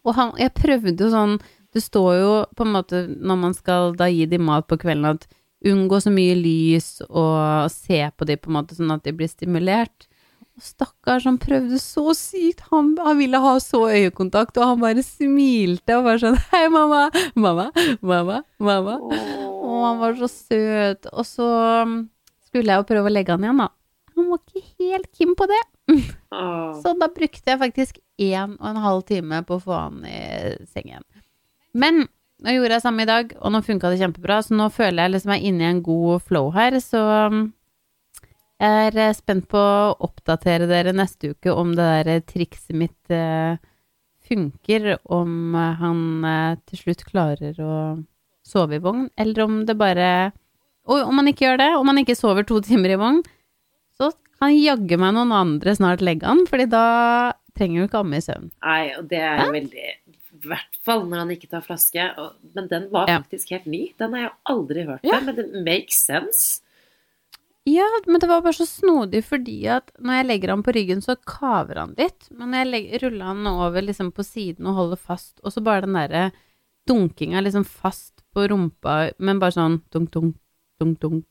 [0.07, 1.33] og han Jeg prøvde jo sånn
[1.75, 5.17] Det står jo på en måte når man skal da gi dem mat på kvelden,
[5.19, 5.27] at
[5.67, 9.29] unngå så mye lys og se på dem på en måte sånn at de blir
[9.29, 10.07] stimulert.
[10.61, 12.61] Stakkars, han prøvde så sykt.
[12.69, 17.07] Han, han, ville ha så øyekontakt, og han bare smilte og bare sånn Hei, mamma!
[17.33, 17.71] Mamma!
[18.05, 18.41] Mamma!
[18.61, 18.97] Mamma!
[19.01, 21.09] Og han var så søt.
[21.11, 21.49] Og så
[21.81, 21.97] um,
[22.45, 23.71] skulle jeg jo prøve å legge han igjen, da.
[24.15, 25.61] Han var ikke helt keen på det.
[26.81, 30.19] Så da brukte jeg faktisk én og en halv time på å få han i
[30.69, 31.01] sengen.
[31.73, 32.05] Men
[32.41, 35.13] nå gjorde jeg samme i dag, og nå funka det kjempebra, så nå føler jeg
[35.15, 37.43] liksom jeg er inne i en god flow her, så um,
[38.61, 43.13] jeg er eh, spent på å oppdatere dere neste uke om det der trikset mitt
[43.13, 43.57] eh,
[44.31, 47.75] funker, om eh, han eh, til slutt klarer å
[48.45, 50.31] sove i vogn, eller om det bare
[50.89, 53.21] Og om han ikke gjør det, om han ikke sover to timer i vogn,
[53.97, 56.85] så kan jaggu meg noen andre snart legge han, fordi da
[57.57, 58.49] trenger du ikke amme i søvn.
[58.63, 62.07] Nei, og det er jo veldig I hvert fall når han ikke tar flaske.
[62.17, 63.59] Og, men den var faktisk ja.
[63.59, 63.81] helt ny.
[64.01, 65.19] Den har jeg aldri hørt ja.
[65.21, 66.63] men det makes sense.
[67.69, 71.01] Ja, men det var bare så snodig fordi at når jeg legger han på ryggen,
[71.05, 72.25] så kaver han litt.
[72.33, 75.61] Men når jeg legger, ruller han over liksom på siden og holder fast, og så
[75.65, 76.29] bare den derre
[76.89, 80.39] dunkinga liksom fast på rumpa, men bare sånn dunk, dunk,
[80.81, 81.27] dunk, dunk.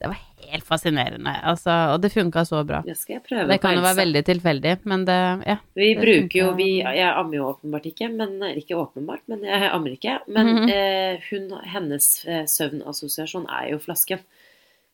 [0.00, 0.16] Det var
[0.48, 2.78] helt fascinerende, altså, og det funka så bra.
[2.86, 3.50] Det skal jeg prøve.
[3.50, 5.56] Det kan jo være veldig tilfeldig, men det Ja.
[5.76, 9.68] Vi det bruker jo vi Jeg ammer jo åpenbart ikke, men Ikke åpenbart, men jeg
[9.70, 10.20] ammer ikke.
[10.26, 10.70] Men mm -hmm.
[10.72, 14.18] eh, hun, hennes eh, søvnassosiasjon er jo flasken.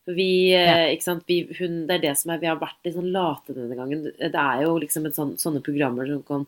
[0.06, 0.86] Vi, ja.
[0.86, 3.56] Eh, sant, vi, hun, det er det som er Vi har vært litt sånn late
[3.56, 4.04] denne gangen.
[4.14, 6.44] Det er jo liksom et sånn, sånne programmer som kan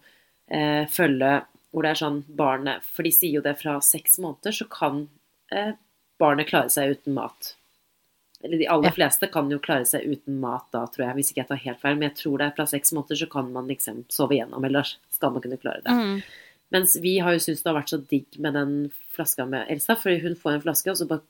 [0.46, 1.32] eh, følge
[1.68, 5.06] hvor det er sånn barnet For de sier jo det fra seks måneder, så kan
[5.52, 5.74] eh,
[6.22, 7.54] barnet klare seg uten mat.
[8.44, 8.94] Eller de aller ja.
[8.94, 11.80] fleste kan jo klare seg uten mat da, tror jeg, hvis ikke jeg tar helt
[11.82, 11.96] feil.
[11.98, 14.92] Men jeg tror det er fra seks måneder så kan man liksom sove igjennom, eller
[15.14, 15.94] skal man kunne klare det.
[15.94, 16.20] Mm.
[16.74, 18.72] Mens vi har jo syntes det har vært så digg med den
[19.16, 21.26] flaska med Elsa, fordi hun får en flaske, og så bare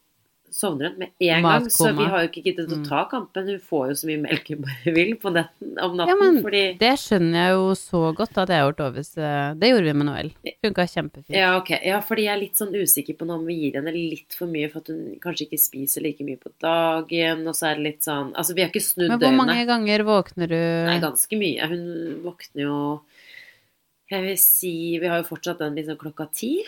[0.54, 1.64] sovner hun med en gang.
[1.70, 2.84] Så vi har jo ikke giddet å Mm.
[2.88, 3.46] ta kampen.
[3.48, 6.08] Hun får jo så mye melk hun bare vil på netten, om natten.
[6.08, 9.10] Ja, men fordi det skjønner jeg jo så godt at jeg har gjort Ovis.
[9.18, 10.30] eh, Det gjorde vi med Noel.
[10.64, 11.30] Funka kjempefint.
[11.36, 11.70] ja, ok.
[11.84, 14.46] ja, fordi jeg er litt sånn usikker på nå om vi gir henne litt for
[14.46, 17.46] mye for at hun kanskje ikke spiser like mye på dagen.
[17.46, 20.04] Og så er det litt sånn Altså, vi har ikke snudd Men hvor mange ganger
[20.04, 20.58] våkner du
[20.88, 21.68] Nei, ganske mye.
[21.68, 23.00] Hun våkner jo
[24.10, 26.62] Jeg vil si Vi har jo fortsatt den liksom klokka ti,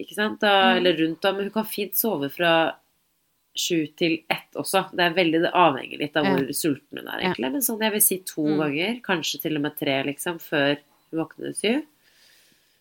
[0.00, 0.40] ikke sant?
[0.40, 0.76] Da, Mm.
[0.78, 1.32] Eller rundt da.
[1.32, 2.72] Men hun kan fint sove fra
[3.56, 4.84] sju til ett også.
[4.94, 6.36] Det er veldig det avhenger litt av Ja.
[6.36, 7.52] hvor sulten hun er, egentlig.
[7.52, 8.58] Men sånn jeg vil si to Mm.
[8.58, 10.76] ganger, kanskje til og med tre, liksom, før
[11.10, 11.82] hun våkner syv.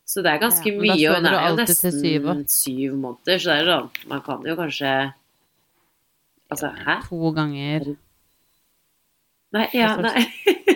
[0.06, 3.46] Så det er ganske Ja, mye, og hun er jo nesten syv syv måneder, så
[3.50, 5.14] det er sånn Man kan jo kanskje
[6.52, 7.02] Altså, hæ?
[7.10, 7.98] to ganger?
[9.54, 10.26] Nei, ja, nei.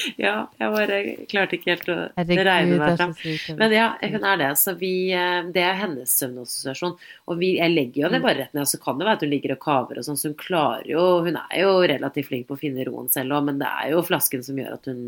[0.24, 0.98] ja, jeg bare
[1.30, 3.14] klarte ikke helt å Herregud, regne meg fram.
[3.58, 4.50] Men ja, hun er det.
[4.60, 6.94] Så vi, eh, det er hennes søvnassosiasjon.
[7.30, 9.20] Og vi, jeg legger jo det henne bare rett ned, og så kan det være
[9.20, 12.30] at hun ligger og kaver og sånn, så hun klarer jo Hun er jo relativt
[12.30, 14.88] flink på å finne roen selv òg, men det er jo flasken som gjør at
[14.90, 15.02] hun,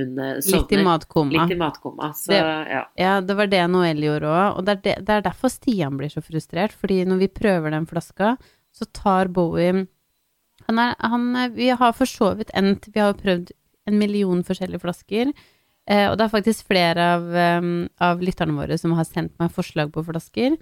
[0.00, 0.40] hun sovner.
[0.40, 0.84] Litt i matkomma.
[0.86, 1.32] matkoma.
[1.36, 2.10] Litt i matkoma.
[2.14, 2.82] Så Det- ja.
[2.96, 5.96] Ja, det var det Noel gjorde òg, og det er, det, det er derfor Stian
[5.98, 6.72] blir så frustrert.
[6.72, 8.36] Fordi når vi prøver den flaska,
[8.72, 9.86] så tar Bowie
[10.66, 13.50] han er, han, Vi har for så vidt endt Vi har prøvd
[13.90, 15.32] en million forskjellige flasker.
[15.90, 17.24] Eh, og det er faktisk flere av,
[17.62, 17.72] um,
[18.02, 20.58] av lytterne våre som har sendt meg forslag på flasker.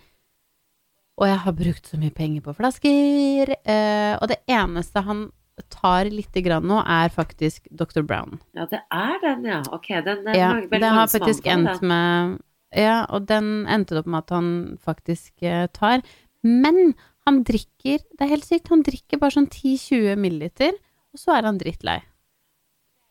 [1.19, 3.53] Og jeg har brukt så mye penger på flasker.
[3.59, 5.27] Eh, og det eneste han
[5.73, 8.05] tar lite grann nå, er faktisk Dr.
[8.07, 8.39] Brown.
[8.55, 9.63] ja, det er den, ja.
[9.75, 12.39] Ok, den er Ja, det har faktisk endt med
[12.77, 16.05] Ja, og den endte opp med at han faktisk eh, tar.
[16.43, 16.95] Men
[17.27, 20.79] han drikker Det er helt sykt, han drikker bare sånn 10-20 milliliter,
[21.13, 21.99] og så er han drittlei.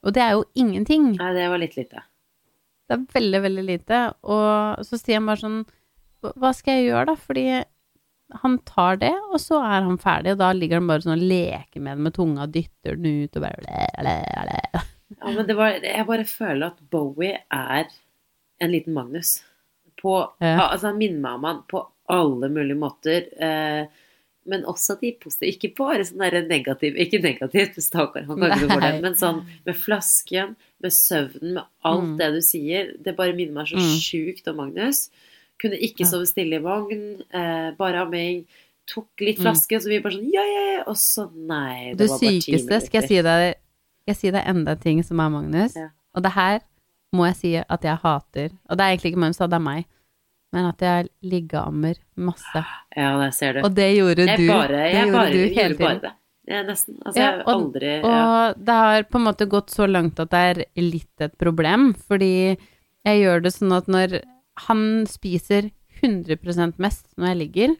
[0.05, 1.09] Og det er jo ingenting.
[1.17, 2.03] Nei, det var litt lite.
[2.87, 4.01] Det er veldig, veldig lite.
[4.23, 5.57] Og så sier han bare sånn
[6.23, 7.15] Hva skal jeg gjøre, da?
[7.19, 7.47] Fordi
[8.41, 11.21] han tar det, og så er han ferdig, og da ligger han bare sånn og
[11.29, 14.83] leker med den med tunga, dytter den ut og bare.
[15.17, 17.85] Ja, men det var, jeg bare føler at Bowie er
[18.59, 19.37] en liten Magnus.
[20.01, 20.67] På, Ja.
[20.67, 21.79] altså Han minner meg om han på
[22.11, 23.29] alle mulige måter.
[23.39, 23.87] Eh,
[24.47, 25.51] men også de positive.
[25.53, 29.01] Ikke bare sånn negativ Ikke negativt, stakkar, han kan ikke noe for det.
[29.01, 32.17] Men sånn med flasken, med søvnen, med alt Mm.
[32.17, 32.93] det du sier.
[33.03, 33.99] Det bare minner meg så Mm.
[34.01, 35.09] sjukt om Magnus.
[35.61, 36.05] Kunne ikke Ja.
[36.05, 37.21] sove stille i vogn.
[37.33, 38.45] Eh, bare amming.
[38.87, 39.43] Tok litt Mm.
[39.43, 40.83] flaske, så vi bare sånn ja, ja, ja.
[40.87, 41.91] Og så nei.
[41.91, 43.55] Det Det var bare ti sykeste, skal jeg si deg,
[44.07, 45.75] jeg si deg enda en ting som er Magnus.
[45.75, 45.89] Ja.
[46.15, 46.59] Og det her
[47.13, 48.49] må jeg si at jeg hater.
[48.69, 49.85] Og det er egentlig ikke Magnus, det er meg.
[50.55, 52.61] Men at jeg liggeammer masse.
[52.95, 53.65] Ja, det ser du.
[53.67, 54.47] Og det gjorde Jeg du.
[54.47, 56.13] bare, jeg gjorde bare, du hele gjorde bare det.
[56.47, 56.95] Jeg, nesten.
[57.05, 58.21] Altså, Ja, og- aldri ja.
[58.49, 61.93] Og det har på en måte gått så langt at det er litt et problem,
[61.93, 62.57] fordi
[63.05, 64.21] jeg gjør det sånn at når
[64.67, 67.75] han spiser 100% mest når jeg ligger,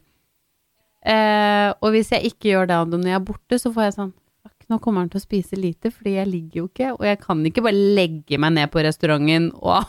[1.06, 4.12] eh, og hvis jeg ikke gjør det når jeg er borte, så får jeg sånn
[4.68, 7.38] nå kommer han til å spise lite, fordi jeg ligger jo ikke, og jeg kan
[7.48, 9.86] ikke bare legge meg ned på restauranten og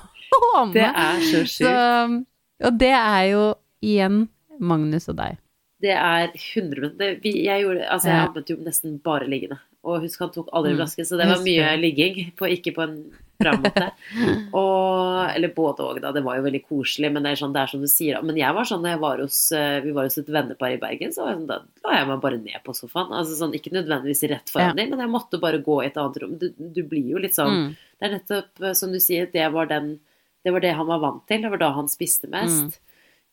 [0.56, 0.72] amme.
[0.72, 2.26] Det er så Så, sjukt.
[2.64, 3.44] Og det er jo
[3.86, 4.28] igjen
[4.60, 5.38] Magnus og deg.
[5.80, 9.62] Det er 100 det, vi, Jeg gjorde Altså, jeg ammet jo nesten bare liggende.
[9.88, 12.18] Og husk, han tok aldri flasken, flaske, så det var mye ligging.
[12.36, 12.98] På, ikke på en
[13.40, 13.86] bra måte.
[14.60, 16.12] Og, eller både òg, da.
[16.12, 18.20] Det var jo veldig koselig, men det er, sånn, det er som du sier.
[18.28, 20.82] Men jeg var sånn da jeg var hos, eh, vi var hos et vennepar i
[20.82, 23.16] Bergen, så sånn, da la jeg meg bare ned på sofaen.
[23.22, 24.78] Altså sånn, Ikke nødvendigvis rett foran Ja.
[24.82, 26.36] dem, men jeg måtte bare gå i et annet rom.
[26.44, 27.70] Du, du blir jo litt sånn Mm.
[28.00, 30.00] Det er nettopp eh, som du sier, det var, den,
[30.46, 31.42] det var det han var vant til.
[31.44, 32.80] Det var da han spiste mest.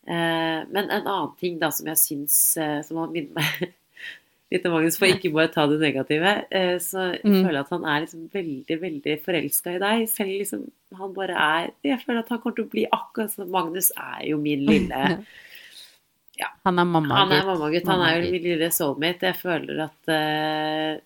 [0.07, 3.73] Eh, men en annen ting da som jeg syns eh, Som han minner meg
[4.53, 7.41] litt om Magnus, for ikke bare ta det negative, eh, så jeg Mm.
[7.43, 10.05] føler jeg at han er liksom veldig, veldig forelska i deg.
[10.07, 10.61] Selv liksom
[10.95, 14.23] han bare er Jeg føler at han kommer til å bli akkurat som Magnus er
[14.29, 15.01] jo min lille
[16.67, 17.15] Han er mamma.
[17.17, 17.87] Han er mammagutt.
[17.89, 19.31] Han er jo min lille soulmate.
[19.31, 20.99] Jeg føler at eh,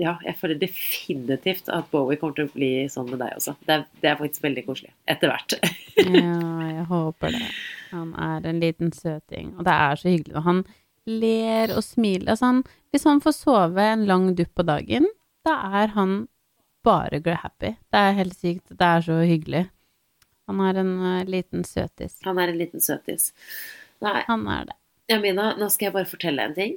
[0.00, 3.54] Ja, jeg føler definitivt at Bowie kommer til å bli sånn med deg også.
[3.66, 4.92] Det er, det er faktisk veldig koselig.
[5.10, 5.56] Etter hvert.
[6.00, 6.36] Ja,
[6.78, 7.42] jeg håper det.
[7.90, 10.36] Han er en liten søting, og det er så hyggelig.
[10.40, 10.62] Og han
[11.06, 12.30] ler og smiler.
[12.32, 12.62] Altså han,
[12.94, 15.10] hvis han får sove en lang dupp på dagen,
[15.44, 16.22] da er han
[16.86, 17.74] bare glad happy.
[17.92, 18.66] Det er helt sykt.
[18.72, 19.66] Det er så hyggelig.
[20.50, 22.18] Han er en uh, liten søtis.
[22.26, 23.30] Han er en liten søtis.
[24.02, 24.78] Nei, Han er det.
[25.10, 26.76] Jamina, nå skal jeg bare fortelle en ting.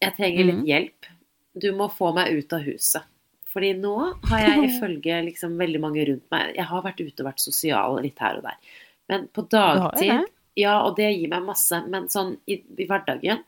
[0.00, 0.68] Jeg trenger litt mm.
[0.70, 1.10] hjelp.
[1.60, 3.06] Du må få meg ut av huset.
[3.50, 3.94] Fordi nå
[4.30, 7.96] har jeg ifølge liksom veldig mange rundt meg Jeg har vært ute og vært sosial
[8.04, 8.76] litt her og der.
[9.10, 10.28] Men på dagtid.
[10.58, 11.80] Ja, og det gir meg masse.
[11.90, 13.42] Men sånn i, i hverdagen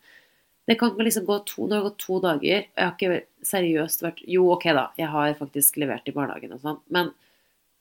[0.68, 3.46] Det kan liksom gå to Nå har det gått to dager, og jeg har ikke
[3.52, 4.86] seriøst vært Jo, ok, da.
[4.98, 6.80] Jeg har faktisk levert i barnehagen og sånn.
[6.94, 7.12] Men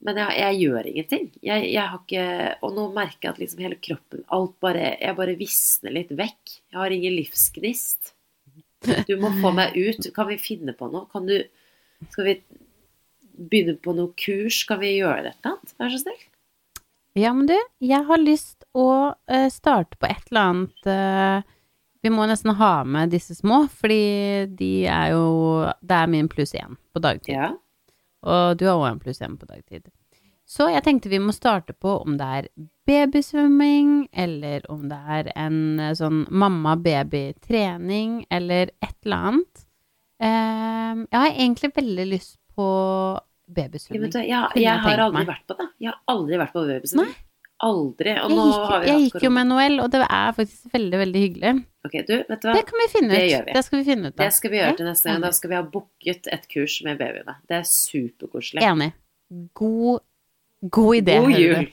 [0.01, 1.27] Men jeg, jeg gjør ingenting.
[1.45, 2.23] Jeg, jeg har ikke
[2.65, 6.57] Og nå merker jeg at liksom hele kroppen Alt bare Jeg bare visner litt vekk.
[6.71, 8.13] Jeg har ingen livsgnist.
[9.07, 10.07] Du må få meg ut.
[10.15, 11.07] Kan vi finne på noe?
[11.11, 11.37] Kan du
[12.09, 12.35] Skal vi
[13.31, 14.63] begynne på noe kurs?
[14.65, 15.55] Skal vi gjøre dette?
[15.77, 16.19] Vær så snill.
[17.19, 21.49] Ja, men du, jeg har lyst å eh, starte på et eller annet eh,
[22.05, 25.25] Vi må nesten ha med disse små, fordi de er jo
[25.83, 27.35] Det er min pluss én på dagtid.
[27.35, 27.51] Ja.
[28.21, 29.89] Og du har òg en pluss én på dagtid.
[30.47, 32.49] Så jeg tenkte vi må starte på om det er
[32.91, 36.25] babysvømming, eller om det er en eh, sånn
[37.11, 39.65] mamma-baby-trening, eller et eller annet.
[40.21, 42.67] Eh, jeg har egentlig veldig lyst på
[43.51, 44.11] babysvømming.
[44.11, 45.27] jeg, Kunne jeg jeg har aldri meg.
[45.31, 45.67] vært på det.
[45.81, 47.19] Jeg har aldri vært på babysvømming.
[47.61, 48.13] Aldri.
[48.17, 50.97] Og Jeg gikk, har vi jeg gikk jo med Noel, og det er faktisk veldig,
[51.03, 51.51] veldig hyggelig.
[51.85, 52.53] Ok, du, vet du hva?
[52.57, 53.51] Det kan vi finne Det ut.
[53.53, 54.23] Det skal vi finne ut av.
[54.25, 55.21] Det skal vi gjøre Ja, til neste gang.
[55.21, 57.35] Da skal vi ha booket et kurs med babyene.
[57.49, 58.63] Det er superkoselig.
[58.65, 58.89] Enig.
[59.57, 60.01] God,
[60.61, 61.17] god idé.
[61.19, 61.67] God jul.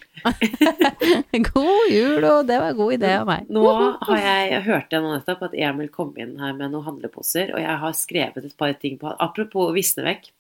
[1.52, 3.50] god jul, og det var god idé av meg.
[3.52, 6.86] Nå har jeg, jeg hørte jeg nå nettopp at Emil kom inn her med noen
[6.88, 10.30] handleposer, og jeg har skrevet et par ting på Apropos visne vekk.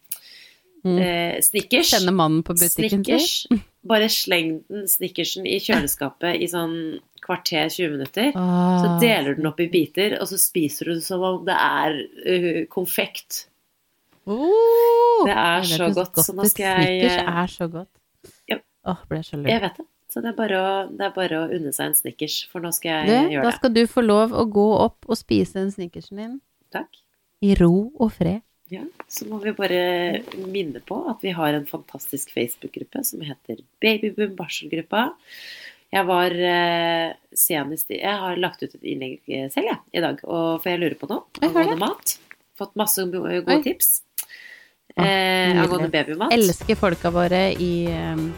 [0.86, 0.98] Mm.
[0.98, 1.90] Eh, Snickers.
[1.90, 3.02] Kjenner mannen på butikken.
[3.04, 3.46] Snickers.
[3.88, 6.74] Bare sleng den snickersen i kjøleskapet i sånn
[7.24, 8.32] kvarter 20 minutter.
[8.32, 11.56] Så deler du den opp i biter, og så spiser du det som om det
[11.56, 13.44] er uh, konfekt.
[14.28, 17.92] Oh, Det er så godt, så nå skal jeg, Snickers eh, er så godt.
[18.48, 18.58] Ja.
[18.88, 19.50] Åh, ble så lurt.
[19.52, 19.86] Jeg vet det.
[20.08, 23.04] Så det er bare å, det bare å unne seg en Snickers, for nå skal
[23.04, 26.16] Du, jeg gjøre da skal du få lov å gå opp og spise den snickersen
[26.22, 26.38] din
[26.72, 26.88] Takk.
[27.44, 28.40] i ro og fred.
[28.72, 33.60] Ja, så må vi bare minne på at vi har en fantastisk Facebook-gruppe som heter
[33.84, 35.10] Babyboom barselgruppa.
[35.92, 40.00] Jeg var eh, senest i- Jeg har lagt ut et innlegg eh, selv, jeg, i
[40.04, 42.18] dag, og, for jeg lurer på noe angående mat.
[42.60, 43.62] Fått masse gode Oi.
[43.62, 44.02] tips
[45.04, 46.32] eh, angående babymat.
[46.34, 48.28] Elsker folka våre i um,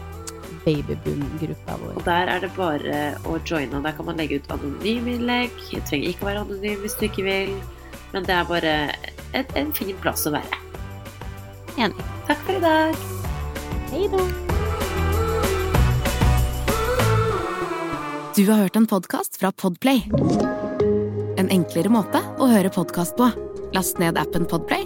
[0.65, 1.93] babyboom-gruppa vår.
[1.97, 3.81] Og der er det bare å joine.
[3.83, 5.55] Der kan man legge ut anonyme innlegg.
[5.71, 7.55] Det trenger ikke å være anonym hvis du ikke vil.
[8.11, 8.75] Men det er bare
[9.33, 10.61] et, en fin plass å være.
[11.79, 12.07] Enig.
[12.27, 13.03] Takk for i dag.
[13.91, 14.25] Hei da.
[18.35, 20.05] Du har hørt en podkast fra Podplay.
[21.39, 23.27] En enklere måte å høre podkast på.
[23.75, 24.85] Last ned appen Podplay,